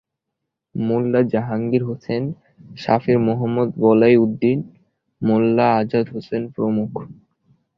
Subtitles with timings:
[0.75, 2.23] Molla Jahangir Hossain,
[2.77, 4.57] Sharif Mohammad Bolai Uddin,
[5.21, 6.91] Molla Azad Hossain প্রমূখ।